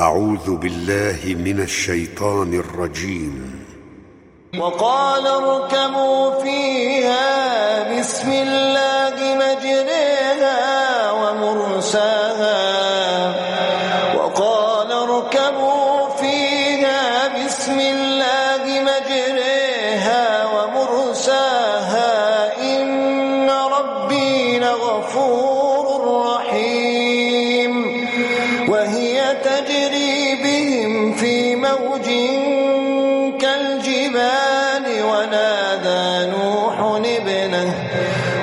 [0.00, 3.64] أعوذ بالله من الشيطان الرجيم.
[4.58, 10.60] وقال اركبوا فيها بسم الله مجريها
[11.12, 12.60] ومرساها.
[14.16, 22.12] وقال اركبوا فيها بسم الله مجريها ومرساها.
[22.62, 25.86] إن ربي لغفور
[26.26, 27.74] رحيم.
[28.68, 29.85] وهي تجري
[31.76, 32.06] في موج
[33.40, 37.74] كالجبال ونادى نوح ابنه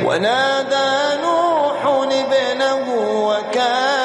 [0.06, 2.78] ونادى نوح ابنه
[3.28, 4.03] وكان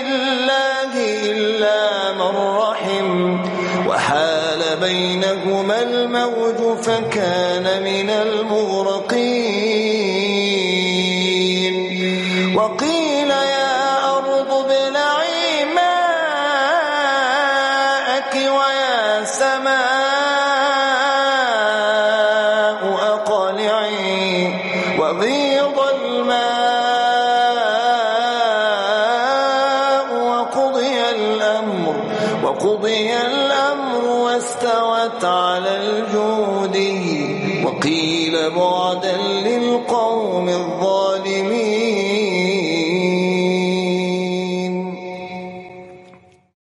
[0.00, 0.92] الله
[1.30, 1.80] إلا
[2.12, 3.08] من رحم
[3.88, 9.36] وحال بينهما الموج فكان من المغرقين.
[12.56, 13.74] وقيل يا
[14.16, 16.74] أرض ابلعي ماءك
[18.34, 19.96] ويا سماء
[23.14, 24.54] أقلعي
[24.98, 26.65] وغيض الماء
[31.86, 36.76] الأمر وقضي الأمر واستوت على الجود
[37.64, 41.05] وقيل بعدا للقوم الظالمين.